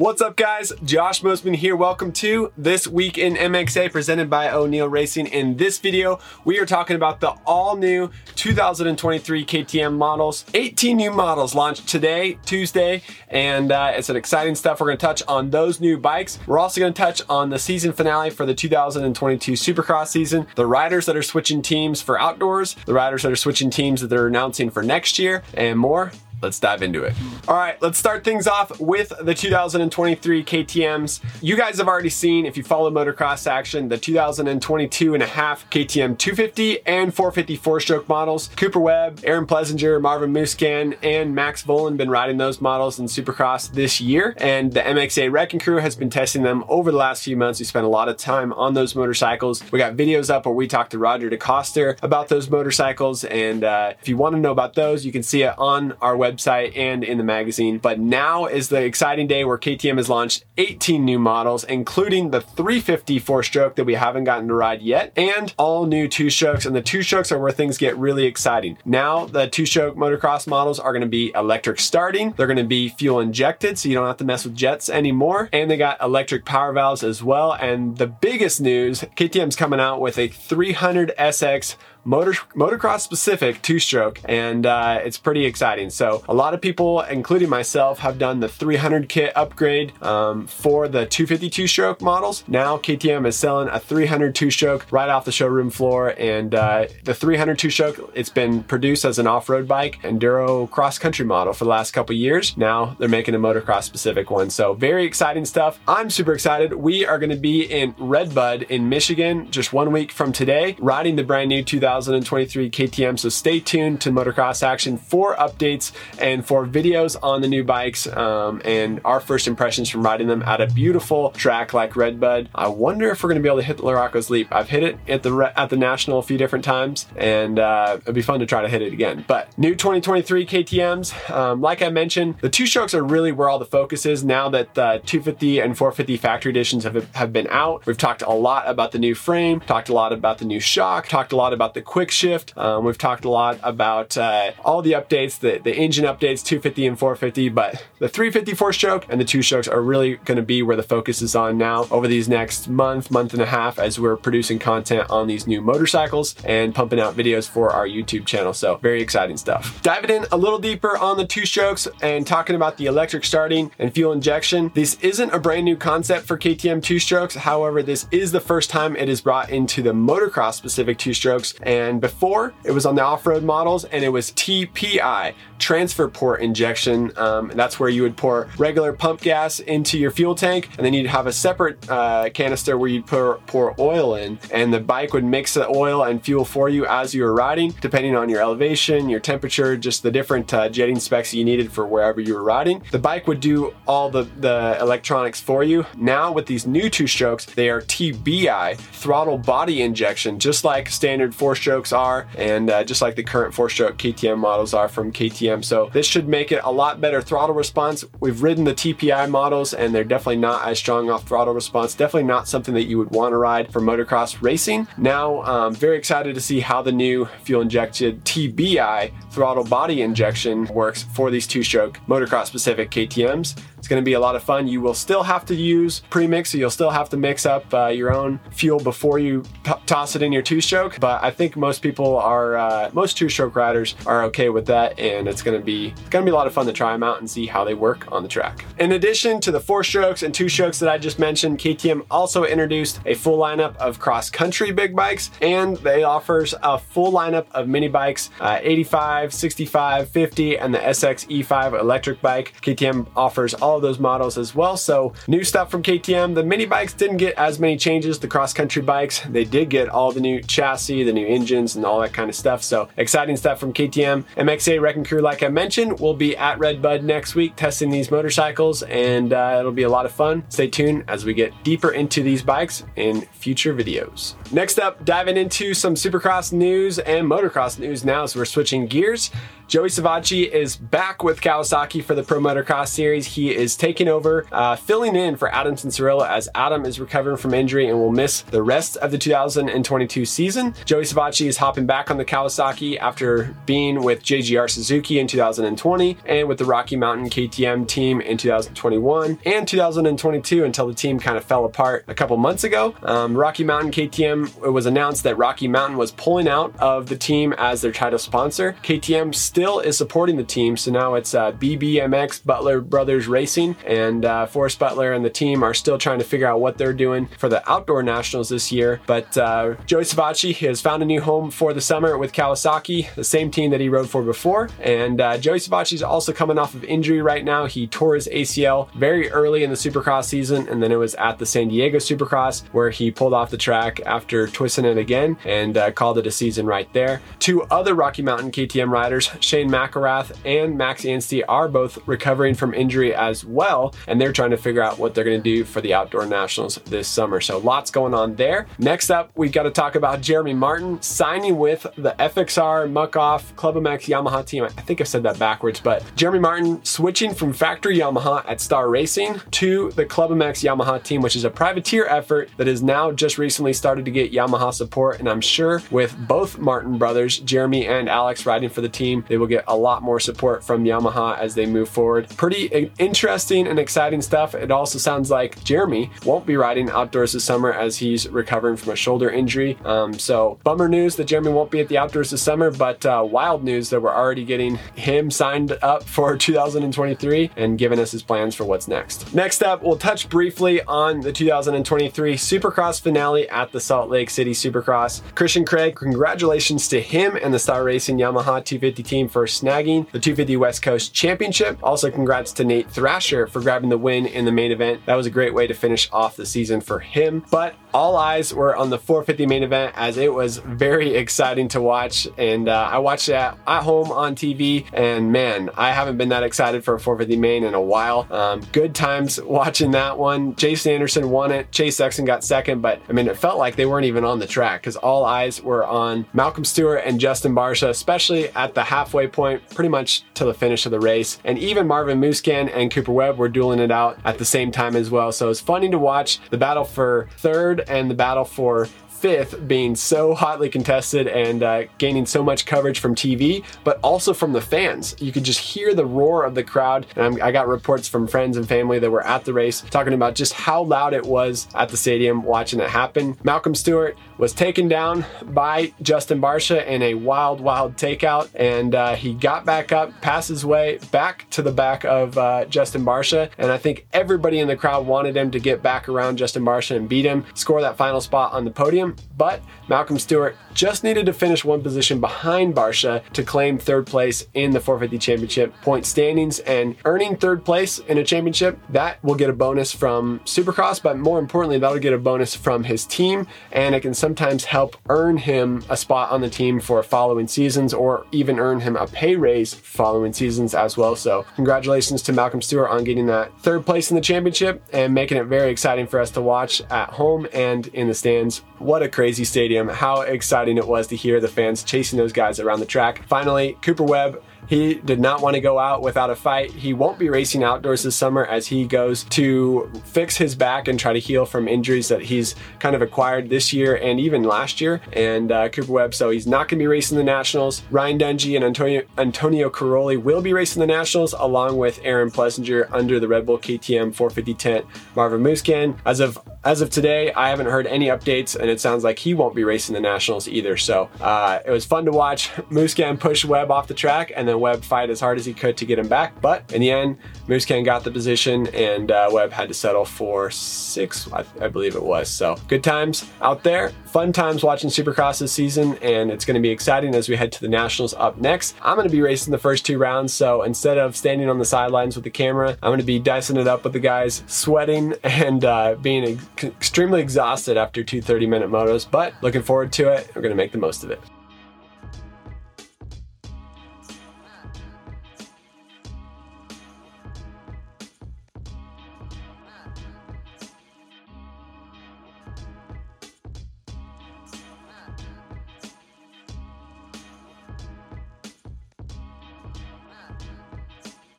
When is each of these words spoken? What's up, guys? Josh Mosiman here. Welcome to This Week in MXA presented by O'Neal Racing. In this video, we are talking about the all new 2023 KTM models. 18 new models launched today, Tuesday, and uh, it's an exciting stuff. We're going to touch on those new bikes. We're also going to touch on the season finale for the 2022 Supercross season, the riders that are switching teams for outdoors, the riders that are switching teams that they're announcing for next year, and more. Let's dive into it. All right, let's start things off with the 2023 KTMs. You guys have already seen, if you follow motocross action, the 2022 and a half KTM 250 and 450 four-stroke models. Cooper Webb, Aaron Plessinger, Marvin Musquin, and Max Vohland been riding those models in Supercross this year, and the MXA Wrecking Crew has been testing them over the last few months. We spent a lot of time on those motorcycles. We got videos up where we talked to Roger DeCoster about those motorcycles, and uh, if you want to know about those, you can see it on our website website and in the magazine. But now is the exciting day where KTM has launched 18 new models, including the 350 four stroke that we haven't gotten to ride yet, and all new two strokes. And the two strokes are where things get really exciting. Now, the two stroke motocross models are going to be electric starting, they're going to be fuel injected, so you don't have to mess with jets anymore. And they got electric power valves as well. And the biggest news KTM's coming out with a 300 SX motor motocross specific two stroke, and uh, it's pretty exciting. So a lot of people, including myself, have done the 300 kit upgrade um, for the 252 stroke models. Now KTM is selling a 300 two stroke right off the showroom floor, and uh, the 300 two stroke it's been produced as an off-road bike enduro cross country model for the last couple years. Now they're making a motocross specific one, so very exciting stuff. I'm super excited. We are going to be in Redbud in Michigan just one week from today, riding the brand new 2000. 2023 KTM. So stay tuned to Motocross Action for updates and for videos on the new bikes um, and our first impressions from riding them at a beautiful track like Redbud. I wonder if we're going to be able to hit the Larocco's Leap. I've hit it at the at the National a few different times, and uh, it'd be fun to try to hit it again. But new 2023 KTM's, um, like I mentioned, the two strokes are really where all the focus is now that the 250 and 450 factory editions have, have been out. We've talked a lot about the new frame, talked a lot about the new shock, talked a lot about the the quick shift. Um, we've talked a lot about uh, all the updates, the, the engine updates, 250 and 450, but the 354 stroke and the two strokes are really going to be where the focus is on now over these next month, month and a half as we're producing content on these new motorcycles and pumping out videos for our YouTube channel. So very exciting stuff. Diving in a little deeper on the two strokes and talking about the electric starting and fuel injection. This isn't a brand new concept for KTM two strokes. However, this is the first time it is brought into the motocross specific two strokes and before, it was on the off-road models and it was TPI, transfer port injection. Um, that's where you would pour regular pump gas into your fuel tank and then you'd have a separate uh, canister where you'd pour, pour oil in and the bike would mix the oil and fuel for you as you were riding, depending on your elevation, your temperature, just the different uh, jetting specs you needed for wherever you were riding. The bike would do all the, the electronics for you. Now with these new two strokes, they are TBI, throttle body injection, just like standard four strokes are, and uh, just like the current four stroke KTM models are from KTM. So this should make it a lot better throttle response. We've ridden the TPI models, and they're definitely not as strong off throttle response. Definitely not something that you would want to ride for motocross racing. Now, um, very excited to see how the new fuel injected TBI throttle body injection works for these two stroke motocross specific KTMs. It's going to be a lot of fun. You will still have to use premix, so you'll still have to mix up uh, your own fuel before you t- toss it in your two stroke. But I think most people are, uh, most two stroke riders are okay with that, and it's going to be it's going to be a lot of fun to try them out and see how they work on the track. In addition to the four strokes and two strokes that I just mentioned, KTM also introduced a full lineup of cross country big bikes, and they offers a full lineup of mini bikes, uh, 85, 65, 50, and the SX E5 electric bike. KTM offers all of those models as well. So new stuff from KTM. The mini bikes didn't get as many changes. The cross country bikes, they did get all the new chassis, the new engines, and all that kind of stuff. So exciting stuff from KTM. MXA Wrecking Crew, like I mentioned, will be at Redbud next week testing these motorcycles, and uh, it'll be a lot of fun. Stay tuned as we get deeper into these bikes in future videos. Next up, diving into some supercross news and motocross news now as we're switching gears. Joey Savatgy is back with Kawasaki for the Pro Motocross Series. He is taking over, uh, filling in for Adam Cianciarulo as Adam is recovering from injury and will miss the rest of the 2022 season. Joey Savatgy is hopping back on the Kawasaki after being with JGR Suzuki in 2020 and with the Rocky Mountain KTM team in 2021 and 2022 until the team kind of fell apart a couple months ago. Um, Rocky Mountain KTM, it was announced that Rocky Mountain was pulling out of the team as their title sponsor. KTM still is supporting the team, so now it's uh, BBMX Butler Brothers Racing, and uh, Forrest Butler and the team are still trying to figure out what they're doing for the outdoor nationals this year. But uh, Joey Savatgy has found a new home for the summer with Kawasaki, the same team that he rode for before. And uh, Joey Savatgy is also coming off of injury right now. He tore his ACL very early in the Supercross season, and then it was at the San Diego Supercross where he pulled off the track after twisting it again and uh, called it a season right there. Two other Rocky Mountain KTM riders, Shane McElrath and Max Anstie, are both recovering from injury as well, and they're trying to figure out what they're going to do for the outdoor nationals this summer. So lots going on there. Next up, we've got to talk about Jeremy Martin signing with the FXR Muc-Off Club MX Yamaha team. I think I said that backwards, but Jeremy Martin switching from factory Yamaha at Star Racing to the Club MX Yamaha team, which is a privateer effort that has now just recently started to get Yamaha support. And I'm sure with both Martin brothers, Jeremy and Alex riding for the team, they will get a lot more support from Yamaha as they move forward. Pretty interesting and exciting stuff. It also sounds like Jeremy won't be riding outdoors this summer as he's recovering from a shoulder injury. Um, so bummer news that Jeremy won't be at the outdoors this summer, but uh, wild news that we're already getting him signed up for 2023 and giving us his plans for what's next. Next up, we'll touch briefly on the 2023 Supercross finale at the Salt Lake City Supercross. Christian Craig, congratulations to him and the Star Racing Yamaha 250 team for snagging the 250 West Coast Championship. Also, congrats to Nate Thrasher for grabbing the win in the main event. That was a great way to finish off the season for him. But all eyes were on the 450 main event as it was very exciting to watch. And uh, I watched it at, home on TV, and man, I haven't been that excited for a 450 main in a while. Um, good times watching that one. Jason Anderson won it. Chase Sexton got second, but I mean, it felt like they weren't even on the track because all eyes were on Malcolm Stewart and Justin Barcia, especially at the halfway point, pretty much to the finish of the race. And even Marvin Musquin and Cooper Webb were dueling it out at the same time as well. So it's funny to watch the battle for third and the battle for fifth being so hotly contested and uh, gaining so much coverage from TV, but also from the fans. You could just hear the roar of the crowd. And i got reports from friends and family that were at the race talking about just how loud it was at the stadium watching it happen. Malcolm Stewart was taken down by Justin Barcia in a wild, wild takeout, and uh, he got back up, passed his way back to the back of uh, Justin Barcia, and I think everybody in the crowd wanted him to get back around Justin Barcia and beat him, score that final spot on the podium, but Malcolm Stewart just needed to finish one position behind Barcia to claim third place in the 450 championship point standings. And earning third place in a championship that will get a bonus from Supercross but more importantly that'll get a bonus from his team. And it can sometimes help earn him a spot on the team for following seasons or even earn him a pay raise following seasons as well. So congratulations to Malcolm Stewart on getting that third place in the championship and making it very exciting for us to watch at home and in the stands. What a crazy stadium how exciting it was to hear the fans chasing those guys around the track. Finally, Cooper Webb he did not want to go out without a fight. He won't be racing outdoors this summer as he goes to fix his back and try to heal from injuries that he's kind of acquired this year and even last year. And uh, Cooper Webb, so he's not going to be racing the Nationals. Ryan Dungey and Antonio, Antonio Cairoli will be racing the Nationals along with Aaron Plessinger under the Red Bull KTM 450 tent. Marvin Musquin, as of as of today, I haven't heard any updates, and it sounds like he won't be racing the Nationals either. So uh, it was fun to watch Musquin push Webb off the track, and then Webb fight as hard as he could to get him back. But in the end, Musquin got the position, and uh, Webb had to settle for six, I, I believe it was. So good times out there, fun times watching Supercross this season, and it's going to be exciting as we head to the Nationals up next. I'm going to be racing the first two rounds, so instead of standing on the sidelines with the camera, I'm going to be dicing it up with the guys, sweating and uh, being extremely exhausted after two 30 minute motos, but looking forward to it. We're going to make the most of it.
What's 0.00 0.22
up, 0.22 0.34
guys? 0.34 0.72
Josh 0.82 1.20
Mosiman 1.20 1.56
here. 1.56 1.76
Welcome 1.76 2.10
to 2.12 2.54
This 2.56 2.88
Week 2.88 3.18
in 3.18 3.34
MXA 3.34 3.92
presented 3.92 4.30
by 4.30 4.50
O'Neal 4.50 4.88
Racing. 4.88 5.26
In 5.26 5.58
this 5.58 5.78
video, 5.78 6.20
we 6.42 6.58
are 6.58 6.64
talking 6.64 6.96
about 6.96 7.20
the 7.20 7.34
all 7.44 7.76
new 7.76 8.08
2023 8.34 9.44
KTM 9.44 9.98
models. 9.98 10.46
18 10.54 10.96
new 10.96 11.10
models 11.10 11.54
launched 11.54 11.86
today, 11.86 12.38
Tuesday, 12.46 13.02
and 13.28 13.72
uh, 13.72 13.92
it's 13.94 14.08
an 14.08 14.16
exciting 14.16 14.54
stuff. 14.54 14.80
We're 14.80 14.86
going 14.86 14.96
to 14.96 15.06
touch 15.06 15.22
on 15.28 15.50
those 15.50 15.80
new 15.80 15.98
bikes. 15.98 16.38
We're 16.46 16.58
also 16.58 16.80
going 16.80 16.94
to 16.94 16.98
touch 16.98 17.20
on 17.28 17.50
the 17.50 17.58
season 17.58 17.92
finale 17.92 18.30
for 18.30 18.46
the 18.46 18.54
2022 18.54 19.52
Supercross 19.52 20.06
season, 20.06 20.46
the 20.54 20.64
riders 20.64 21.04
that 21.04 21.16
are 21.16 21.22
switching 21.22 21.60
teams 21.60 22.00
for 22.00 22.18
outdoors, 22.18 22.74
the 22.86 22.94
riders 22.94 23.22
that 23.24 23.32
are 23.32 23.36
switching 23.36 23.68
teams 23.68 24.00
that 24.00 24.06
they're 24.06 24.28
announcing 24.28 24.70
for 24.70 24.82
next 24.82 25.18
year, 25.18 25.42
and 25.52 25.78
more. 25.78 26.10
Let's 26.42 26.58
dive 26.58 26.82
into 26.82 27.02
it. 27.02 27.14
All 27.48 27.56
right, 27.56 27.80
let's 27.82 27.98
start 27.98 28.24
things 28.24 28.46
off 28.46 28.80
with 28.80 29.12
the 29.20 29.34
2023 29.34 30.42
KTMs. 30.42 31.20
You 31.42 31.54
guys 31.54 31.76
have 31.76 31.86
already 31.86 32.08
seen, 32.08 32.46
if 32.46 32.56
you 32.56 32.62
follow 32.62 32.90
motocross 32.90 33.46
action, 33.46 33.90
the 33.90 33.98
2022 33.98 35.12
and 35.12 35.22
a 35.22 35.26
half 35.26 35.68
KTM 35.68 36.16
250 36.16 36.86
and 36.86 37.12
450 37.12 37.56
four-stroke 37.56 38.08
models. 38.08 38.48
Cooper 38.56 38.80
Webb, 38.80 39.20
Aaron 39.24 39.46
Plessinger, 39.46 40.00
Marvin 40.00 40.32
Musquin, 40.32 40.96
and 41.02 41.34
Max 41.34 41.62
Vohland 41.62 41.98
been 41.98 42.08
riding 42.08 42.38
those 42.38 42.62
models 42.62 42.98
in 42.98 43.04
Supercross 43.04 43.70
this 43.72 44.00
year, 44.00 44.34
and 44.38 44.72
the 44.72 44.80
MXA 44.80 45.30
Wrecking 45.30 45.60
Crew 45.60 45.76
has 45.76 45.94
been 45.94 46.08
testing 46.08 46.42
them 46.42 46.64
over 46.68 46.90
the 46.90 46.96
last 46.96 47.22
few 47.22 47.36
months. 47.36 47.60
We 47.60 47.66
spent 47.66 47.84
a 47.84 47.90
lot 47.90 48.08
of 48.08 48.16
time 48.16 48.54
on 48.54 48.72
those 48.72 48.94
motorcycles. 48.94 49.62
We 49.70 49.78
got 49.78 49.94
videos 49.94 50.30
up 50.30 50.46
where 50.46 50.54
we 50.54 50.66
talked 50.66 50.92
to 50.92 50.98
Roger 50.98 51.28
DeCoster 51.28 52.02
about 52.02 52.28
those 52.28 52.48
motorcycles, 52.48 53.24
and 53.24 53.62
uh, 53.62 53.92
if 54.00 54.08
you 54.08 54.16
want 54.16 54.36
to 54.36 54.40
know 54.40 54.52
about 54.52 54.72
those, 54.72 55.04
you 55.04 55.12
can 55.12 55.22
see 55.22 55.42
it 55.42 55.52
on 55.58 55.92
our 56.00 56.16
website 56.16 56.29
website 56.30 56.76
and 56.76 57.04
in 57.04 57.18
the 57.18 57.24
magazine. 57.24 57.78
But 57.78 57.98
now 57.98 58.46
is 58.46 58.68
the 58.68 58.82
exciting 58.82 59.26
day 59.26 59.44
where 59.44 59.58
KTM 59.58 59.96
has 59.96 60.08
launched 60.08 60.44
18 60.56 61.04
new 61.04 61.18
models, 61.18 61.64
including 61.64 62.30
the 62.30 62.40
350 62.40 63.18
four 63.18 63.42
stroke 63.42 63.76
that 63.76 63.84
we 63.84 63.94
haven't 63.94 64.24
gotten 64.24 64.48
to 64.48 64.54
ride 64.54 64.82
yet, 64.82 65.12
and 65.16 65.54
all 65.56 65.86
new 65.86 66.08
two 66.08 66.30
strokes. 66.30 66.66
And 66.66 66.74
the 66.74 66.82
two 66.82 67.02
strokes 67.02 67.32
are 67.32 67.38
where 67.38 67.52
things 67.52 67.78
get 67.78 67.96
really 67.96 68.26
exciting. 68.26 68.78
Now, 68.84 69.26
the 69.26 69.48
two 69.48 69.66
stroke 69.66 69.96
motocross 69.96 70.46
models 70.46 70.78
are 70.78 70.92
going 70.92 71.02
to 71.02 71.08
be 71.08 71.32
electric 71.34 71.80
starting, 71.80 72.32
they're 72.32 72.46
going 72.46 72.56
to 72.56 72.64
be 72.64 72.88
fuel 72.88 73.20
injected, 73.20 73.78
so 73.78 73.88
you 73.88 73.94
don't 73.94 74.06
have 74.06 74.16
to 74.18 74.24
mess 74.24 74.44
with 74.44 74.54
jets 74.54 74.88
anymore. 74.88 75.48
And 75.52 75.70
they 75.70 75.76
got 75.76 76.00
electric 76.00 76.44
power 76.44 76.72
valves 76.72 77.02
as 77.02 77.22
well. 77.22 77.52
And 77.52 77.96
the 77.98 78.06
biggest 78.06 78.60
news 78.60 79.00
KTM's 79.16 79.56
coming 79.56 79.80
out 79.80 80.00
with 80.00 80.18
a 80.18 80.28
300 80.28 81.12
SX 81.18 81.76
motor 82.04 82.32
motocross 82.54 83.00
specific 83.00 83.60
two 83.62 83.78
stroke, 83.78 84.20
and 84.24 84.66
uh, 84.66 85.00
it's 85.02 85.18
pretty 85.18 85.44
exciting. 85.44 85.90
So 85.90 86.24
a 86.28 86.34
lot 86.34 86.54
of 86.54 86.60
people, 86.60 87.00
including 87.02 87.48
myself, 87.48 87.98
have 88.00 88.18
done 88.18 88.40
the 88.40 88.48
300 88.48 89.08
kit 89.08 89.32
upgrade 89.36 89.92
um, 90.02 90.46
for 90.46 90.88
the 90.88 91.06
252 91.06 91.66
stroke 91.66 92.00
models. 92.00 92.44
Now 92.48 92.76
KTM 92.78 93.26
is 93.26 93.36
selling 93.36 93.68
a 93.68 93.78
300 93.78 94.34
two 94.34 94.50
stroke 94.50 94.86
right 94.90 95.08
off 95.08 95.24
the 95.24 95.32
showroom 95.32 95.70
floor, 95.70 96.14
and 96.18 96.54
uh, 96.54 96.86
the 97.04 97.14
300 97.14 97.58
two 97.58 97.70
stroke 97.70 98.10
it's 98.14 98.30
been 98.30 98.62
produced 98.62 99.04
as 99.04 99.18
an 99.18 99.26
off-road 99.26 99.68
bike 99.68 100.00
enduro 100.02 100.70
cross 100.70 100.98
country 100.98 101.24
model 101.24 101.52
for 101.52 101.64
the 101.64 101.70
last 101.70 101.92
couple 101.92 102.14
years. 102.14 102.56
Now 102.56 102.96
they're 102.98 103.08
making 103.08 103.34
a 103.34 103.38
motocross 103.38 103.84
specific 103.84 104.30
one, 104.30 104.50
so 104.50 104.74
very 104.74 105.04
exciting 105.04 105.44
stuff. 105.44 105.78
I'm 105.86 106.10
super 106.10 106.32
excited. 106.32 106.74
We 106.74 107.04
are 107.04 107.18
going 107.18 107.30
to 107.30 107.36
be 107.36 107.64
in 107.64 107.94
Redbud 107.98 108.62
in 108.62 108.88
Michigan 108.88 109.50
just 109.50 109.72
one 109.72 109.92
week 109.92 110.12
from 110.12 110.32
today, 110.32 110.76
riding 110.78 111.16
the 111.16 111.24
brand 111.24 111.48
new 111.48 111.62
2000. 111.62 111.89
2023 111.98 112.70
KTM. 112.70 113.18
So 113.18 113.28
stay 113.28 113.60
tuned 113.60 114.00
to 114.02 114.10
Motocross 114.10 114.62
Action 114.62 114.96
for 114.96 115.34
updates 115.36 115.92
and 116.18 116.46
for 116.46 116.66
videos 116.66 117.16
on 117.22 117.42
the 117.42 117.48
new 117.48 117.64
bikes 117.64 118.06
um, 118.06 118.62
and 118.64 119.00
our 119.04 119.20
first 119.20 119.46
impressions 119.46 119.90
from 119.90 120.02
riding 120.02 120.28
them 120.28 120.42
at 120.42 120.60
a 120.60 120.66
beautiful 120.66 121.30
track 121.30 121.74
like 121.74 121.96
Redbud. 121.96 122.48
I 122.54 122.68
wonder 122.68 123.10
if 123.10 123.22
we're 123.22 123.28
going 123.30 123.40
to 123.40 123.42
be 123.42 123.48
able 123.48 123.58
to 123.58 123.66
hit 123.66 123.78
the 123.78 123.82
Larocco's 123.82 124.30
Leap. 124.30 124.48
I've 124.52 124.68
hit 124.68 124.82
it 124.82 124.98
at 125.08 125.22
the 125.22 125.52
at 125.56 125.70
the 125.70 125.76
National 125.76 126.18
a 126.18 126.22
few 126.22 126.38
different 126.38 126.64
times, 126.64 127.06
and 127.16 127.58
uh, 127.58 127.98
it'd 128.02 128.14
be 128.14 128.22
fun 128.22 128.40
to 128.40 128.46
try 128.46 128.62
to 128.62 128.68
hit 128.68 128.82
it 128.82 128.92
again. 128.92 129.24
But 129.26 129.56
new 129.58 129.74
2023 129.74 130.46
KTM's, 130.46 131.12
um, 131.30 131.60
like 131.60 131.82
I 131.82 131.88
mentioned, 131.88 132.36
the 132.40 132.48
two 132.48 132.66
strokes 132.66 132.94
are 132.94 133.02
really 133.02 133.32
where 133.32 133.48
all 133.48 133.58
the 133.58 133.64
focus 133.64 134.06
is 134.06 134.24
now 134.24 134.48
that 134.50 134.74
the 134.74 135.00
250 135.04 135.60
and 135.60 135.76
450 135.76 136.16
factory 136.16 136.50
editions 136.50 136.84
have, 136.84 137.12
have 137.14 137.32
been 137.32 137.46
out. 137.50 137.86
We've 137.86 137.98
talked 137.98 138.22
a 138.22 138.30
lot 138.30 138.68
about 138.68 138.92
the 138.92 138.98
new 138.98 139.14
frame, 139.14 139.60
talked 139.60 139.88
a 139.88 139.94
lot 139.94 140.12
about 140.12 140.38
the 140.38 140.44
new 140.44 140.60
shock, 140.60 141.08
talked 141.08 141.32
a 141.32 141.36
lot 141.36 141.52
about 141.52 141.74
the 141.74 141.79
the 141.80 141.84
quick 141.84 142.10
shift. 142.10 142.52
Um, 142.58 142.84
we've 142.84 142.98
talked 142.98 143.24
a 143.24 143.30
lot 143.30 143.58
about 143.62 144.18
uh, 144.18 144.52
all 144.66 144.82
the 144.82 144.92
updates, 144.92 145.38
the, 145.38 145.60
the 145.64 145.74
engine 145.74 146.04
updates, 146.04 146.44
250 146.44 146.86
and 146.86 146.98
450, 146.98 147.48
but 147.48 147.86
the 147.98 148.08
354 148.08 148.74
stroke 148.74 149.06
and 149.08 149.18
the 149.18 149.24
two 149.24 149.40
strokes 149.40 149.66
are 149.66 149.80
really 149.80 150.16
going 150.16 150.36
to 150.36 150.42
be 150.42 150.62
where 150.62 150.76
the 150.76 150.82
focus 150.82 151.22
is 151.22 151.34
on 151.34 151.56
now 151.56 151.86
over 151.90 152.06
these 152.06 152.28
next 152.28 152.68
month, 152.68 153.10
month 153.10 153.32
and 153.32 153.40
a 153.40 153.46
half 153.46 153.78
as 153.78 153.98
we're 153.98 154.16
producing 154.16 154.58
content 154.58 155.08
on 155.08 155.26
these 155.26 155.46
new 155.46 155.62
motorcycles 155.62 156.34
and 156.44 156.74
pumping 156.74 157.00
out 157.00 157.16
videos 157.16 157.48
for 157.48 157.70
our 157.70 157.86
YouTube 157.86 158.26
channel. 158.26 158.52
So 158.52 158.76
very 158.76 159.00
exciting 159.00 159.38
stuff. 159.38 159.80
Diving 159.80 160.10
in 160.10 160.26
a 160.32 160.36
little 160.36 160.58
deeper 160.58 160.98
on 160.98 161.16
the 161.16 161.26
two 161.26 161.46
strokes 161.46 161.88
and 162.02 162.26
talking 162.26 162.56
about 162.56 162.76
the 162.76 162.86
electric 162.86 163.24
starting 163.24 163.70
and 163.78 163.94
fuel 163.94 164.12
injection. 164.12 164.70
This 164.74 164.98
isn't 165.00 165.32
a 165.32 165.38
brand 165.38 165.64
new 165.64 165.76
concept 165.76 166.26
for 166.26 166.36
KTM 166.36 166.82
two 166.82 166.98
strokes. 166.98 167.36
However, 167.36 167.82
this 167.82 168.06
is 168.10 168.32
the 168.32 168.40
first 168.40 168.68
time 168.68 168.96
it 168.96 169.08
is 169.08 169.22
brought 169.22 169.48
into 169.48 169.80
the 169.82 169.92
motocross 169.92 170.54
specific 170.54 170.98
two 170.98 171.14
strokes 171.14 171.54
and 171.70 172.00
before, 172.00 172.52
it 172.64 172.72
was 172.72 172.84
on 172.84 172.96
the 172.96 173.02
off-road 173.04 173.44
models 173.44 173.84
and 173.84 174.02
it 174.02 174.08
was 174.08 174.32
TPI, 174.32 175.34
transfer 175.60 176.08
port 176.08 176.40
injection. 176.40 177.16
Um, 177.16 177.52
that's 177.54 177.78
where 177.78 177.88
you 177.88 178.02
would 178.02 178.16
pour 178.16 178.48
regular 178.58 178.92
pump 178.92 179.20
gas 179.20 179.60
into 179.60 179.96
your 179.96 180.10
fuel 180.10 180.34
tank 180.34 180.68
and 180.76 180.84
then 180.84 180.94
you'd 180.94 181.06
have 181.06 181.28
a 181.28 181.32
separate 181.32 181.88
uh, 181.88 182.28
canister 182.30 182.76
where 182.76 182.88
you'd 182.88 183.06
pour, 183.06 183.36
pour 183.46 183.76
oil 183.78 184.16
in 184.16 184.40
and 184.52 184.74
the 184.74 184.80
bike 184.80 185.12
would 185.12 185.22
mix 185.22 185.54
the 185.54 185.68
oil 185.68 186.02
and 186.02 186.24
fuel 186.24 186.44
for 186.44 186.68
you 186.68 186.86
as 186.86 187.14
you 187.14 187.22
were 187.22 187.32
riding, 187.32 187.70
depending 187.80 188.16
on 188.16 188.28
your 188.28 188.40
elevation, 188.40 189.08
your 189.08 189.20
temperature, 189.20 189.76
just 189.76 190.02
the 190.02 190.10
different 190.10 190.52
uh, 190.52 190.68
jetting 190.68 190.98
specs 190.98 191.32
you 191.32 191.44
needed 191.44 191.70
for 191.70 191.86
wherever 191.86 192.20
you 192.20 192.34
were 192.34 192.42
riding. 192.42 192.82
The 192.90 192.98
bike 192.98 193.28
would 193.28 193.38
do 193.38 193.72
all 193.86 194.10
the, 194.10 194.24
the 194.24 194.76
electronics 194.80 195.40
for 195.40 195.62
you. 195.62 195.86
Now 195.96 196.32
with 196.32 196.46
these 196.46 196.66
new 196.66 196.90
two 196.90 197.06
strokes, 197.06 197.44
they 197.44 197.70
are 197.70 197.80
TBI, 197.80 198.76
throttle 198.76 199.38
body 199.38 199.82
injection, 199.82 200.40
just 200.40 200.64
like 200.64 200.90
standard 200.90 201.32
four 201.32 201.54
strokes 201.60 201.92
are, 201.92 202.26
and 202.36 202.70
uh, 202.70 202.84
just 202.84 203.02
like 203.02 203.16
the 203.16 203.22
current 203.22 203.54
four 203.54 203.68
stroke 203.68 203.96
KTM 203.96 204.38
models 204.38 204.74
are 204.74 204.88
from 204.88 205.12
KTM. 205.12 205.64
So 205.64 205.90
this 205.92 206.06
should 206.06 206.28
make 206.28 206.52
it 206.52 206.60
a 206.64 206.72
lot 206.72 207.00
better 207.00 207.20
throttle 207.20 207.54
response. 207.54 208.04
We've 208.20 208.42
ridden 208.42 208.64
the 208.64 208.74
TPI 208.74 209.30
models, 209.30 209.74
and 209.74 209.94
they're 209.94 210.04
definitely 210.04 210.36
not 210.36 210.66
as 210.66 210.78
strong 210.78 211.10
off 211.10 211.26
throttle 211.26 211.54
response. 211.54 211.94
Definitely 211.94 212.28
not 212.28 212.48
something 212.48 212.74
that 212.74 212.84
you 212.84 212.98
would 212.98 213.10
want 213.10 213.32
to 213.32 213.36
ride 213.36 213.72
for 213.72 213.80
motocross 213.80 214.42
racing. 214.42 214.88
Now, 214.96 215.42
um, 215.42 215.74
very 215.74 215.96
excited 215.96 216.34
to 216.34 216.40
see 216.40 216.60
how 216.60 216.82
the 216.82 216.92
new 216.92 217.26
fuel 217.44 217.62
injected 217.62 218.24
TBI 218.24 219.12
throttle 219.30 219.64
body 219.64 220.02
injection 220.02 220.66
works 220.66 221.02
for 221.02 221.30
these 221.30 221.46
two 221.46 221.62
stroke 221.62 221.98
motocross 222.08 222.46
specific 222.46 222.90
KTMs. 222.90 223.56
It's 223.78 223.88
going 223.88 224.02
to 224.02 224.04
be 224.04 224.12
a 224.12 224.20
lot 224.20 224.36
of 224.36 224.42
fun. 224.42 224.68
You 224.68 224.82
will 224.82 224.94
still 224.94 225.22
have 225.22 225.46
to 225.46 225.54
use 225.54 226.02
premix, 226.10 226.50
so 226.50 226.58
you'll 226.58 226.68
still 226.68 226.90
have 226.90 227.08
to 227.10 227.16
mix 227.16 227.46
up 227.46 227.72
uh, 227.72 227.86
your 227.86 228.12
own 228.12 228.38
fuel 228.52 228.78
before 228.78 229.18
you 229.18 229.42
t- 229.64 229.72
toss 229.86 230.14
it 230.16 230.22
in 230.22 230.32
your 230.32 230.42
two 230.42 230.60
stroke. 230.60 231.00
But 231.00 231.22
I 231.24 231.30
think 231.30 231.49
most 231.56 231.82
people 231.82 232.16
are, 232.18 232.56
uh, 232.56 232.90
most 232.92 233.16
two 233.16 233.28
stroke 233.28 233.56
riders 233.56 233.94
are 234.06 234.24
okay 234.24 234.48
with 234.48 234.66
that, 234.66 234.98
and 234.98 235.28
it's 235.28 235.42
going 235.42 235.58
to 235.58 235.64
be 235.64 235.88
it's 235.88 236.08
going 236.08 236.24
to 236.24 236.30
be 236.30 236.32
a 236.32 236.34
lot 236.34 236.46
of 236.46 236.52
fun 236.52 236.66
to 236.66 236.72
try 236.72 236.92
them 236.92 237.02
out 237.02 237.18
and 237.18 237.30
see 237.30 237.46
how 237.46 237.64
they 237.64 237.74
work 237.74 238.10
on 238.12 238.22
the 238.22 238.28
track. 238.28 238.64
In 238.78 238.92
addition 238.92 239.40
to 239.42 239.50
the 239.50 239.60
four 239.60 239.84
strokes 239.84 240.22
and 240.22 240.34
two 240.34 240.48
strokes 240.48 240.78
that 240.78 240.88
I 240.88 240.98
just 240.98 241.18
mentioned, 241.18 241.58
KTM 241.58 242.06
also 242.10 242.44
introduced 242.44 243.00
a 243.06 243.14
full 243.14 243.38
lineup 243.38 243.76
of 243.76 243.98
cross 243.98 244.30
country 244.30 244.72
big 244.72 244.94
bikes, 244.94 245.30
and 245.40 245.76
they 245.78 246.02
offers 246.02 246.54
a 246.62 246.78
full 246.78 247.12
lineup 247.12 247.46
of 247.52 247.68
mini 247.68 247.88
bikes, 247.88 248.30
uh, 248.40 248.58
85, 248.62 249.32
65, 249.32 250.08
50, 250.08 250.58
and 250.58 250.74
the 250.74 250.78
SX 250.78 251.26
E5 251.28 251.78
electric 251.78 252.20
bike. 252.20 252.54
KTM 252.62 253.06
offers 253.16 253.54
all 253.54 253.76
of 253.76 253.82
those 253.82 253.98
models 253.98 254.38
as 254.38 254.54
well. 254.54 254.76
So 254.76 255.12
new 255.28 255.44
stuff 255.44 255.70
from 255.70 255.82
KTM. 255.82 256.34
The 256.34 256.42
mini 256.42 256.66
bikes 256.66 256.92
didn't 256.92 257.18
get 257.18 257.34
as 257.36 257.58
many 257.58 257.76
changes. 257.76 258.18
The 258.18 258.28
cross 258.28 258.52
country 258.52 258.82
bikes, 258.82 259.20
they 259.28 259.44
did 259.44 259.70
get 259.70 259.88
all 259.88 260.12
the 260.12 260.20
new 260.20 260.40
chassis, 260.42 261.04
the 261.04 261.12
new 261.12 261.26
engines, 261.40 261.76
and 261.76 261.84
all 261.84 262.00
that 262.00 262.12
kind 262.12 262.28
of 262.28 262.36
stuff. 262.36 262.62
So 262.62 262.88
exciting 262.96 263.36
stuff 263.36 263.58
from 263.58 263.72
KTM. 263.72 264.24
MXA 264.36 264.80
Wrecking 264.80 265.04
Crew, 265.04 265.20
like 265.20 265.42
I 265.42 265.48
mentioned, 265.48 265.98
will 265.98 266.14
be 266.14 266.36
at 266.36 266.58
Redbud 266.58 267.02
next 267.02 267.34
week 267.34 267.56
testing 267.56 267.90
these 267.90 268.10
motorcycles, 268.10 268.82
and 268.84 269.32
uh, 269.32 269.56
it'll 269.58 269.72
be 269.72 269.84
a 269.84 269.88
lot 269.88 270.06
of 270.06 270.12
fun. 270.12 270.44
Stay 270.48 270.68
tuned 270.68 271.04
as 271.08 271.24
we 271.24 271.34
get 271.34 271.52
deeper 271.64 271.90
into 271.92 272.22
these 272.22 272.42
bikes 272.42 272.84
in 272.96 273.22
future 273.32 273.74
videos. 273.74 274.34
Next 274.52 274.78
up, 274.78 275.04
diving 275.04 275.36
into 275.36 275.74
some 275.74 275.94
supercross 275.94 276.52
news 276.52 276.98
and 276.98 277.26
motocross 277.26 277.78
news 277.78 278.04
now 278.04 278.24
as 278.24 278.36
we're 278.36 278.44
switching 278.44 278.86
gears. 278.86 279.30
Joey 279.70 279.88
Savatgy 279.88 280.50
is 280.50 280.74
back 280.74 281.22
with 281.22 281.40
Kawasaki 281.40 282.02
for 282.02 282.16
the 282.16 282.24
Pro 282.24 282.40
Motocross 282.40 282.88
Series. 282.88 283.24
He 283.24 283.54
is 283.54 283.76
taking 283.76 284.08
over, 284.08 284.44
uh, 284.50 284.74
filling 284.74 285.14
in 285.14 285.36
for 285.36 285.48
Adam 285.54 285.76
Cianciarulo 285.76 286.28
as 286.28 286.48
Adam 286.56 286.84
is 286.84 286.98
recovering 286.98 287.36
from 287.36 287.54
injury 287.54 287.86
and 287.88 287.96
will 287.96 288.10
miss 288.10 288.40
the 288.42 288.64
rest 288.64 288.96
of 288.96 289.12
the 289.12 289.18
2022 289.18 290.24
season. 290.24 290.74
Joey 290.86 291.04
Savatgy 291.04 291.46
is 291.46 291.58
hopping 291.58 291.86
back 291.86 292.10
on 292.10 292.16
the 292.16 292.24
Kawasaki 292.24 292.98
after 292.98 293.54
being 293.64 294.02
with 294.02 294.24
JGR 294.24 294.68
Suzuki 294.68 295.20
in 295.20 295.28
2020 295.28 296.16
and 296.26 296.48
with 296.48 296.58
the 296.58 296.64
Rocky 296.64 296.96
Mountain 296.96 297.30
KTM 297.30 297.86
team 297.86 298.20
in 298.20 298.38
2021 298.38 299.38
and 299.46 299.68
2022 299.68 300.64
until 300.64 300.88
the 300.88 300.94
team 300.94 301.20
kind 301.20 301.36
of 301.36 301.44
fell 301.44 301.64
apart 301.64 302.04
a 302.08 302.14
couple 302.14 302.36
months 302.38 302.64
ago. 302.64 302.96
Um, 303.04 303.36
Rocky 303.36 303.62
Mountain 303.62 303.92
KTM, 303.92 304.64
it 304.66 304.70
was 304.70 304.86
announced 304.86 305.22
that 305.22 305.38
Rocky 305.38 305.68
Mountain 305.68 305.96
was 305.96 306.10
pulling 306.10 306.48
out 306.48 306.74
of 306.80 307.06
the 307.06 307.16
team 307.16 307.54
as 307.56 307.82
their 307.82 307.92
title 307.92 308.18
sponsor. 308.18 308.74
KTM 308.82 309.32
still 309.32 309.59
is 309.60 309.96
supporting 309.96 310.36
the 310.36 310.44
team, 310.44 310.76
so 310.76 310.90
now 310.90 311.14
it's 311.14 311.34
uh, 311.34 311.52
BBMX 311.52 312.44
Butler 312.44 312.80
Brothers 312.80 313.28
Racing, 313.28 313.76
and 313.86 314.24
uh, 314.24 314.46
Forrest 314.46 314.78
Butler 314.78 315.12
and 315.12 315.24
the 315.24 315.30
team 315.30 315.62
are 315.62 315.74
still 315.74 315.98
trying 315.98 316.18
to 316.18 316.24
figure 316.24 316.46
out 316.46 316.60
what 316.60 316.78
they're 316.78 316.92
doing 316.92 317.28
for 317.38 317.48
the 317.48 317.68
outdoor 317.70 318.02
nationals 318.02 318.48
this 318.48 318.72
year. 318.72 319.00
But 319.06 319.36
uh, 319.36 319.74
Joey 319.86 320.04
Savatgy 320.04 320.56
has 320.68 320.80
found 320.80 321.02
a 321.02 321.06
new 321.06 321.20
home 321.20 321.50
for 321.50 321.72
the 321.72 321.80
summer 321.80 322.16
with 322.16 322.32
Kawasaki, 322.32 323.14
the 323.14 323.24
same 323.24 323.50
team 323.50 323.70
that 323.70 323.80
he 323.80 323.88
rode 323.88 324.08
for 324.08 324.22
before. 324.22 324.68
And 324.80 325.20
uh, 325.20 325.38
Joey 325.38 325.58
Savatgy 325.58 325.94
is 325.94 326.02
also 326.02 326.32
coming 326.32 326.58
off 326.58 326.74
of 326.74 326.84
injury 326.84 327.22
right 327.22 327.44
now. 327.44 327.66
He 327.66 327.86
tore 327.86 328.14
his 328.14 328.28
ACL 328.28 328.92
very 328.94 329.30
early 329.30 329.62
in 329.62 329.70
the 329.70 329.76
Supercross 329.76 330.24
season, 330.24 330.68
and 330.68 330.82
then 330.82 330.92
it 330.92 330.96
was 330.96 331.14
at 331.16 331.38
the 331.38 331.46
San 331.46 331.68
Diego 331.68 331.98
Supercross 331.98 332.66
where 332.72 332.90
he 332.90 333.10
pulled 333.10 333.34
off 333.34 333.50
the 333.50 333.56
track 333.56 334.00
after 334.06 334.46
twisting 334.46 334.84
it 334.84 334.96
again 334.96 335.36
and 335.44 335.76
uh, 335.76 335.90
called 335.90 336.18
it 336.18 336.26
a 336.26 336.30
season 336.30 336.66
right 336.66 336.90
there. 336.92 337.20
Two 337.38 337.62
other 337.64 337.94
Rocky 337.94 338.22
Mountain 338.22 338.52
KTM 338.52 338.90
riders, 338.90 339.28
Shane 339.50 339.68
McElrath 339.68 340.32
and 340.44 340.78
Max 340.78 341.02
Anstie, 341.02 341.42
are 341.48 341.66
both 341.66 341.98
recovering 342.06 342.54
from 342.54 342.72
injury 342.72 343.12
as 343.12 343.44
well, 343.44 343.92
and 344.06 344.20
they're 344.20 344.32
trying 344.32 344.52
to 344.52 344.56
figure 344.56 344.80
out 344.80 344.96
what 344.96 345.12
they're 345.12 345.24
going 345.24 345.42
to 345.42 345.42
do 345.42 345.64
for 345.64 345.80
the 345.80 345.92
outdoor 345.92 346.24
nationals 346.24 346.76
this 346.86 347.08
summer. 347.08 347.40
So 347.40 347.58
lots 347.58 347.90
going 347.90 348.14
on 348.14 348.36
there. 348.36 348.68
Next 348.78 349.10
up, 349.10 349.32
we've 349.34 349.50
got 349.50 349.64
to 349.64 349.72
talk 349.72 349.96
about 349.96 350.20
Jeremy 350.20 350.54
Martin 350.54 351.02
signing 351.02 351.58
with 351.58 351.84
the 351.96 352.14
FXR 352.20 352.92
Muc-Off 352.92 353.56
Club 353.56 353.74
MX 353.74 354.06
Yamaha 354.06 354.46
team. 354.46 354.62
I 354.62 354.68
think 354.68 355.00
I 355.00 355.04
said 355.04 355.24
that 355.24 355.36
backwards, 355.40 355.80
but 355.80 356.04
Jeremy 356.14 356.38
Martin 356.38 356.84
switching 356.84 357.34
from 357.34 357.52
factory 357.52 357.98
Yamaha 357.98 358.48
at 358.48 358.60
Star 358.60 358.88
Racing 358.88 359.40
to 359.50 359.90
the 359.96 360.06
Club 360.06 360.30
MX 360.30 360.62
Yamaha 360.62 361.02
team, 361.02 361.22
which 361.22 361.34
is 361.34 361.42
a 361.42 361.50
privateer 361.50 362.06
effort 362.06 362.50
that 362.56 362.68
has 362.68 362.84
now 362.84 363.10
just 363.10 363.36
recently 363.36 363.72
started 363.72 364.04
to 364.04 364.12
get 364.12 364.32
Yamaha 364.32 364.72
support. 364.72 365.18
And 365.18 365.28
I'm 365.28 365.40
sure 365.40 365.82
with 365.90 366.16
both 366.28 366.58
Martin 366.58 366.98
brothers, 366.98 367.40
Jeremy 367.40 367.88
and 367.88 368.08
Alex 368.08 368.46
riding 368.46 368.68
for 368.68 368.80
the 368.80 368.88
team, 368.88 369.24
they 369.28 369.39
will 369.40 369.46
get 369.46 369.64
a 369.66 369.76
lot 369.76 370.02
more 370.02 370.20
support 370.20 370.62
from 370.62 370.84
Yamaha 370.84 371.38
as 371.38 371.54
they 371.54 371.66
move 371.66 371.88
forward. 371.88 372.28
Pretty 372.36 372.90
interesting 372.98 373.66
and 373.66 373.78
exciting 373.78 374.22
stuff. 374.22 374.54
It 374.54 374.70
also 374.70 374.98
sounds 374.98 375.30
like 375.30 375.62
Jeremy 375.64 376.10
won't 376.24 376.46
be 376.46 376.56
riding 376.56 376.90
outdoors 376.90 377.32
this 377.32 377.44
summer 377.44 377.72
as 377.72 377.96
he's 377.96 378.28
recovering 378.28 378.76
from 378.76 378.92
a 378.92 378.96
shoulder 378.96 379.30
injury. 379.30 379.78
Um, 379.84 380.12
so 380.14 380.58
bummer 380.64 380.88
news 380.88 381.16
that 381.16 381.24
Jeremy 381.24 381.50
won't 381.50 381.70
be 381.70 381.80
at 381.80 381.88
the 381.88 381.98
outdoors 381.98 382.30
this 382.30 382.42
summer, 382.42 382.70
but 382.70 383.04
uh, 383.04 383.26
wild 383.28 383.64
news 383.64 383.90
that 383.90 384.00
we're 384.00 384.14
already 384.14 384.44
getting 384.44 384.76
him 384.94 385.30
signed 385.30 385.76
up 385.82 386.02
for 386.04 386.36
2023 386.36 387.50
and 387.56 387.78
giving 387.78 387.98
us 387.98 388.12
his 388.12 388.22
plans 388.22 388.54
for 388.54 388.64
what's 388.64 388.88
next. 388.88 389.32
Next 389.34 389.62
up, 389.62 389.82
we'll 389.82 389.96
touch 389.96 390.28
briefly 390.28 390.82
on 390.82 391.20
the 391.20 391.32
2023 391.32 392.34
Supercross 392.34 393.00
finale 393.00 393.48
at 393.48 393.72
the 393.72 393.80
Salt 393.80 394.10
Lake 394.10 394.30
City 394.30 394.52
Supercross. 394.52 395.22
Christian 395.34 395.64
Craig, 395.64 395.96
congratulations 395.96 396.88
to 396.88 397.00
him 397.00 397.36
and 397.40 397.54
the 397.54 397.58
Star 397.58 397.84
Racing 397.84 398.18
Yamaha 398.18 398.64
250 398.64 399.02
team 399.02 399.19
for 399.28 399.46
snagging 399.46 400.10
the 400.10 400.18
250 400.18 400.56
West 400.56 400.82
Coast 400.82 401.14
Championship. 401.14 401.78
Also, 401.82 402.10
congrats 402.10 402.52
to 402.54 402.64
Nate 402.64 402.90
Thrasher 402.90 403.46
for 403.46 403.60
grabbing 403.60 403.90
the 403.90 403.98
win 403.98 404.26
in 404.26 404.44
the 404.44 404.52
main 404.52 404.72
event. 404.72 405.04
That 405.06 405.14
was 405.14 405.26
a 405.26 405.30
great 405.30 405.54
way 405.54 405.66
to 405.66 405.74
finish 405.74 406.08
off 406.12 406.36
the 406.36 406.46
season 406.46 406.80
for 406.80 407.00
him. 407.00 407.44
But 407.50 407.74
all 407.92 408.16
eyes 408.16 408.54
were 408.54 408.76
on 408.76 408.90
the 408.90 408.98
450 408.98 409.46
main 409.46 409.62
event 409.62 409.94
as 409.96 410.16
it 410.16 410.32
was 410.32 410.58
very 410.58 411.14
exciting 411.14 411.68
to 411.68 411.80
watch. 411.80 412.28
And 412.38 412.68
uh, 412.68 412.88
I 412.92 412.98
watched 412.98 413.28
it 413.28 413.34
at, 413.34 413.56
home 413.80 414.12
on 414.12 414.34
TV, 414.34 414.86
and 414.92 415.32
man, 415.32 415.70
I 415.74 415.92
haven't 415.92 416.18
been 416.18 416.28
that 416.28 416.42
excited 416.42 416.84
for 416.84 416.94
a 416.94 417.00
450 417.00 417.40
main 417.40 417.64
in 417.64 417.74
a 417.74 417.80
while. 417.80 418.26
Um, 418.30 418.60
good 418.72 418.94
times 418.94 419.40
watching 419.42 419.92
that 419.92 420.18
one. 420.18 420.54
Jason 420.56 420.92
Anderson 420.92 421.30
won 421.30 421.50
it. 421.50 421.72
Chase 421.72 421.96
Sexton 421.96 422.24
got 422.24 422.44
second, 422.44 422.82
but 422.82 423.00
I 423.08 423.12
mean, 423.12 423.26
it 423.26 423.38
felt 423.38 423.58
like 423.58 423.76
they 423.76 423.86
weren't 423.86 424.06
even 424.06 424.24
on 424.24 424.38
the 424.38 424.46
track 424.46 424.82
because 424.82 424.96
all 424.96 425.24
eyes 425.24 425.62
were 425.62 425.84
on 425.86 426.26
Malcolm 426.32 426.64
Stewart 426.64 427.02
and 427.04 427.18
Justin 427.18 427.54
Barcia, 427.54 427.88
especially 427.88 428.48
at 428.50 428.74
the 428.74 428.84
halfway 429.10 429.26
point, 429.26 429.68
pretty 429.70 429.88
much 429.88 430.22
to 430.34 430.44
the 430.44 430.54
finish 430.54 430.86
of 430.86 430.92
the 430.92 431.00
race. 431.00 431.40
And 431.42 431.58
even 431.58 431.88
Marvin 431.88 432.20
Musquin 432.20 432.70
and 432.72 432.92
Cooper 432.92 433.10
Webb 433.10 433.38
were 433.38 433.48
dueling 433.48 433.80
it 433.80 433.90
out 433.90 434.20
at 434.24 434.38
the 434.38 434.44
same 434.44 434.70
time 434.70 434.94
as 434.94 435.10
well. 435.10 435.32
So 435.32 435.50
it's 435.50 435.58
funny 435.58 435.90
to 435.90 435.98
watch 435.98 436.38
the 436.50 436.56
battle 436.56 436.84
for 436.84 437.28
third 437.38 437.80
and 437.88 438.08
the 438.08 438.14
battle 438.14 438.44
for 438.44 438.86
fifth 439.20 439.68
being 439.68 439.94
so 439.94 440.34
hotly 440.34 440.68
contested 440.68 441.28
and 441.28 441.62
uh, 441.62 441.84
gaining 441.98 442.24
so 442.24 442.42
much 442.42 442.64
coverage 442.64 443.00
from 443.00 443.14
TV, 443.14 443.62
but 443.84 444.00
also 444.02 444.32
from 444.32 444.52
the 444.52 444.60
fans. 444.60 445.14
You 445.20 445.30
could 445.30 445.44
just 445.44 445.60
hear 445.60 445.94
the 445.94 446.06
roar 446.06 446.44
of 446.44 446.54
the 446.54 446.64
crowd. 446.64 447.06
And 447.16 447.40
i 447.42 447.52
got 447.52 447.68
reports 447.68 448.08
from 448.08 448.26
friends 448.26 448.56
and 448.56 448.66
family 448.66 448.98
that 448.98 449.10
were 449.10 449.26
at 449.26 449.44
the 449.44 449.52
race 449.52 449.82
talking 449.90 450.14
about 450.14 450.34
just 450.34 450.52
how 450.52 450.82
loud 450.82 451.12
it 451.12 451.24
was 451.24 451.68
at 451.74 451.90
the 451.90 451.96
stadium 451.96 452.42
watching 452.42 452.80
it 452.80 452.88
happen. 452.88 453.36
Malcolm 453.44 453.74
Stewart 453.74 454.16
was 454.38 454.54
taken 454.54 454.88
down 454.88 455.24
by 455.44 455.92
Justin 456.00 456.40
Barcia 456.40 456.86
in 456.86 457.02
a 457.02 457.14
wild, 457.14 457.60
wild 457.60 457.96
takeout, 457.96 458.48
and 458.54 458.94
uh, 458.94 459.14
he 459.14 459.34
got 459.34 459.66
back 459.66 459.92
up, 459.92 460.18
passed 460.22 460.48
his 460.48 460.64
way 460.64 460.98
back 461.10 461.48
to 461.50 461.60
the 461.60 461.70
back 461.70 462.04
of 462.04 462.38
uh, 462.38 462.64
Justin 462.64 463.04
Barcia, 463.04 463.50
and 463.58 463.70
I 463.70 463.76
think 463.76 464.06
everybody 464.14 464.58
in 464.58 464.66
the 464.66 464.76
crowd 464.76 465.06
wanted 465.06 465.36
him 465.36 465.50
to 465.50 465.60
get 465.60 465.82
back 465.82 466.08
around 466.08 466.38
Justin 466.38 466.64
Barcia 466.64 466.96
and 466.96 467.08
beat 467.08 467.26
him, 467.26 467.44
score 467.54 467.82
that 467.82 467.98
final 467.98 468.20
spot 468.20 468.54
on 468.54 468.64
the 468.64 468.70
podium, 468.70 469.09
but 469.36 469.62
Malcolm 469.88 470.18
Stewart 470.18 470.56
just 470.74 471.04
needed 471.04 471.26
to 471.26 471.32
finish 471.32 471.64
one 471.64 471.82
position 471.82 472.20
behind 472.20 472.74
Barcia 472.74 473.22
to 473.32 473.42
claim 473.42 473.78
third 473.78 474.06
place 474.06 474.46
in 474.54 474.70
the 474.70 474.80
450 474.80 475.18
championship 475.18 475.74
point 475.82 476.06
standings. 476.06 476.60
And 476.60 476.96
earning 477.04 477.36
third 477.36 477.64
place 477.64 477.98
in 477.98 478.18
a 478.18 478.24
championship 478.24 478.78
that 478.90 479.22
will 479.24 479.34
get 479.34 479.50
a 479.50 479.52
bonus 479.52 479.92
from 479.92 480.40
Supercross 480.40 481.02
but 481.02 481.18
more 481.18 481.38
importantly 481.38 481.78
that'll 481.78 481.98
get 481.98 482.12
a 482.12 482.18
bonus 482.18 482.54
from 482.54 482.84
his 482.84 483.04
team. 483.04 483.46
And 483.72 483.94
it 483.94 484.00
can 484.00 484.14
sometimes 484.14 484.64
help 484.64 484.96
earn 485.08 485.36
him 485.36 485.84
a 485.88 485.96
spot 485.96 486.30
on 486.30 486.40
the 486.40 486.50
team 486.50 486.80
for 486.80 487.02
following 487.02 487.48
seasons 487.48 487.92
or 487.94 488.26
even 488.32 488.58
earn 488.58 488.80
him 488.80 488.96
a 488.96 489.06
pay 489.06 489.36
raise 489.36 489.74
following 489.74 490.32
seasons 490.32 490.74
as 490.74 490.96
well. 490.96 491.16
So 491.16 491.44
congratulations 491.56 492.22
to 492.22 492.32
Malcolm 492.32 492.62
Stewart 492.62 492.90
on 492.90 493.04
getting 493.04 493.26
that 493.26 493.58
third 493.60 493.84
place 493.86 494.10
in 494.10 494.14
the 494.14 494.20
championship 494.20 494.82
and 494.92 495.14
making 495.14 495.38
it 495.38 495.44
very 495.44 495.70
exciting 495.70 496.06
for 496.06 496.20
us 496.20 496.30
to 496.32 496.40
watch 496.40 496.80
at 496.90 497.10
home 497.10 497.46
and 497.52 497.86
in 497.88 498.08
the 498.08 498.14
stands. 498.14 498.58
What 498.78 498.99
a 499.02 499.08
crazy 499.08 499.44
stadium 499.44 499.88
how 499.88 500.20
exciting 500.20 500.76
it 500.76 500.86
was 500.86 501.06
to 501.08 501.16
hear 501.16 501.40
the 501.40 501.48
fans 501.48 501.82
chasing 501.82 502.18
those 502.18 502.32
guys 502.32 502.60
around 502.60 502.80
the 502.80 502.86
track. 502.86 503.22
Finally, 503.24 503.76
Cooper 503.82 504.02
Webb 504.04 504.42
he 504.70 504.94
did 504.94 505.18
not 505.18 505.42
want 505.42 505.54
to 505.54 505.60
go 505.60 505.80
out 505.80 506.00
without 506.00 506.30
a 506.30 506.36
fight. 506.36 506.70
He 506.70 506.94
won't 506.94 507.18
be 507.18 507.28
racing 507.28 507.64
outdoors 507.64 508.04
this 508.04 508.14
summer 508.14 508.46
as 508.46 508.68
he 508.68 508.86
goes 508.86 509.24
to 509.24 509.90
fix 510.04 510.36
his 510.36 510.54
back 510.54 510.86
and 510.86 510.98
try 510.98 511.12
to 511.12 511.18
heal 511.18 511.44
from 511.44 511.66
injuries 511.66 512.06
that 512.06 512.22
he's 512.22 512.54
kind 512.78 512.94
of 512.94 513.02
acquired 513.02 513.50
this 513.50 513.72
year 513.72 513.96
and 513.96 514.20
even 514.20 514.44
last 514.44 514.80
year. 514.80 515.00
And 515.12 515.50
uh, 515.50 515.70
Cooper 515.70 515.90
Webb, 515.90 516.14
so 516.14 516.30
he's 516.30 516.46
not 516.46 516.68
going 516.68 516.78
to 516.78 516.84
be 516.84 516.86
racing 516.86 517.18
the 517.18 517.24
Nationals. 517.24 517.82
Ryan 517.90 518.20
Dungey 518.20 518.54
and 518.54 518.64
Antonio, 518.64 519.02
Antonio 519.18 519.68
Cairoli 519.70 520.22
will 520.22 520.40
be 520.40 520.52
racing 520.52 520.78
the 520.78 520.86
Nationals 520.86 521.34
along 521.36 521.76
with 521.76 521.98
Aaron 522.04 522.30
Plessinger 522.30 522.88
under 522.92 523.18
the 523.18 523.26
Red 523.26 523.46
Bull 523.46 523.58
KTM 523.58 524.14
450 524.14 524.54
tent. 524.54 524.86
Marvin 525.16 525.42
Musquin, 525.42 525.98
as 526.06 526.20
of 526.20 526.38
as 526.62 526.82
of 526.82 526.90
today, 526.90 527.32
I 527.32 527.48
haven't 527.48 527.66
heard 527.66 527.86
any 527.86 528.08
updates, 528.08 528.54
and 528.54 528.68
it 528.68 528.80
sounds 528.80 529.02
like 529.02 529.18
he 529.18 529.32
won't 529.32 529.54
be 529.54 529.64
racing 529.64 529.94
the 529.94 530.00
Nationals 530.00 530.46
either. 530.46 530.76
So 530.76 531.08
uh, 531.20 531.60
it 531.64 531.70
was 531.70 531.86
fun 531.86 532.04
to 532.04 532.12
watch 532.12 532.50
Musquin 532.70 533.18
push 533.18 533.44
Webb 533.44 533.70
off 533.70 533.88
the 533.88 533.94
track, 533.94 534.30
and 534.36 534.46
then 534.46 534.59
Webb 534.60 534.84
fight 534.84 535.10
as 535.10 535.20
hard 535.20 535.38
as 535.38 535.46
he 535.46 535.54
could 535.54 535.76
to 535.78 535.84
get 535.84 535.98
him 535.98 536.08
back. 536.08 536.40
But 536.40 536.70
in 536.72 536.80
the 536.80 536.90
end, 536.90 537.16
Musquin 537.48 537.84
got 537.84 538.04
the 538.04 538.10
position, 538.10 538.66
and 538.68 539.10
uh, 539.10 539.28
Webb 539.32 539.52
had 539.52 539.68
to 539.68 539.74
settle 539.74 540.04
for 540.04 540.50
six, 540.50 541.30
I, 541.32 541.44
I 541.60 541.68
believe 541.68 541.96
it 541.96 542.02
was. 542.02 542.28
So 542.28 542.56
good 542.68 542.84
times 542.84 543.28
out 543.40 543.62
there, 543.62 543.90
fun 544.06 544.32
times 544.32 544.62
watching 544.62 544.90
Supercross 544.90 545.40
this 545.40 545.52
season, 545.52 545.96
and 545.98 546.30
it's 546.30 546.44
going 546.44 546.54
to 546.54 546.60
be 546.60 546.70
exciting 546.70 547.14
as 547.14 547.28
we 547.28 547.36
head 547.36 547.52
to 547.52 547.60
the 547.60 547.68
Nationals 547.68 548.14
up 548.14 548.38
next. 548.38 548.76
I'm 548.82 548.96
going 548.96 549.08
to 549.08 549.12
be 549.12 549.22
racing 549.22 549.50
the 549.50 549.58
first 549.58 549.84
two 549.84 549.98
rounds, 549.98 550.32
so 550.32 550.62
instead 550.62 550.98
of 550.98 551.16
standing 551.16 551.48
on 551.48 551.58
the 551.58 551.64
sidelines 551.64 552.14
with 552.14 552.24
the 552.24 552.30
camera, 552.30 552.70
I'm 552.82 552.90
going 552.90 553.00
to 553.00 553.04
be 553.04 553.18
dicing 553.18 553.56
it 553.56 553.66
up 553.66 553.84
with 553.84 553.92
the 553.92 554.00
guys, 554.00 554.42
sweating 554.46 555.14
and 555.24 555.64
uh, 555.64 555.96
being 556.00 556.40
extremely 556.62 557.20
exhausted 557.20 557.76
after 557.76 558.04
two 558.04 558.20
30 558.20 558.46
minute 558.46 558.70
motos, 558.70 559.10
but 559.10 559.34
looking 559.42 559.62
forward 559.62 559.92
to 559.94 560.08
it. 560.08 560.30
We're 560.34 560.42
going 560.42 560.50
to 560.50 560.56
make 560.56 560.72
the 560.72 560.78
most 560.78 561.04
of 561.04 561.10
it. 561.10 561.20